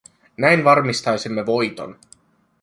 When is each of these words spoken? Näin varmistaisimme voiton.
Näin 0.37 0.63
varmistaisimme 0.63 1.45
voiton. 1.45 1.99